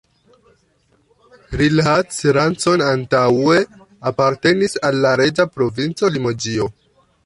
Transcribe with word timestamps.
Rilhac-Rancon 1.61 2.85
antaŭe 2.87 3.61
apartenis 4.15 4.77
al 4.91 5.03
la 5.09 5.17
reĝa 5.25 5.51
provinco 5.57 6.15
Limoĝio. 6.19 6.73